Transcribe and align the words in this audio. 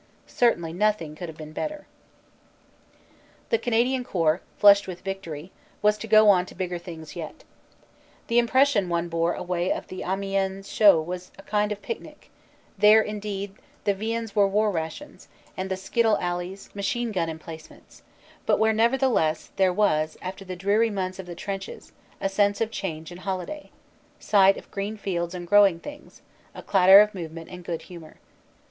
Certainly 0.25 0.73
nothing 0.73 1.13
could 1.13 1.29
have 1.29 1.37
been 1.37 1.53
better." 1.53 1.85
The 3.51 3.59
Canadian 3.59 4.03
Corps, 4.03 4.41
flushed 4.57 4.87
with 4.87 5.01
victory, 5.01 5.51
was 5.83 5.95
to 5.99 6.07
go 6.07 6.27
on 6.27 6.47
to 6.47 6.55
bigger 6.55 6.79
things 6.79 7.15
yet. 7.15 7.43
The 8.25 8.39
impression 8.39 8.89
one 8.89 9.09
bore 9.09 9.35
away 9.35 9.71
of 9.71 9.89
the 9.89 10.01
Amiens 10.01 10.67
show 10.71 10.99
was 10.99 11.29
of 11.29 11.35
a 11.37 11.41
kind 11.47 11.71
of 11.71 11.83
picnic; 11.83 12.31
there, 12.79 12.99
indeed, 13.03 13.53
the 13.83 13.93
viands 13.93 14.35
were 14.35 14.47
war 14.47 14.71
rations, 14.71 15.27
and 15.55 15.69
the 15.69 15.77
skittle 15.77 16.17
alleys, 16.17 16.71
machine 16.73 17.11
gun 17.11 17.29
emplacements; 17.29 18.01
but 18.47 18.57
where, 18.57 18.73
nevertheless, 18.73 19.51
there 19.57 19.71
was, 19.71 20.17
after 20.19 20.43
the 20.43 20.53
SIDELIGHTS 20.55 20.61
OF 20.61 20.65
BATTLE 20.67 20.79
85 20.81 20.81
dreary 20.81 20.89
months 20.95 21.19
of 21.19 21.25
the 21.27 21.35
trenches, 21.35 21.91
a 22.19 22.27
sense 22.27 22.59
of 22.59 22.71
change 22.71 23.11
and 23.11 23.19
holiday; 23.21 23.69
sight 24.19 24.57
of 24.57 24.71
green 24.71 24.97
fields 24.97 25.35
and 25.35 25.45
growing 25.45 25.79
things; 25.79 26.23
a 26.55 26.63
clatter 26.63 27.01
of 27.01 27.13
movement 27.13 27.49
and 27.51 27.63
good 27.63 27.83
humor. 27.83 28.15